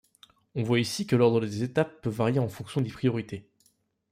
[0.55, 3.47] On voit ici que l'ordre des étapes peut varier en fonction des priorités.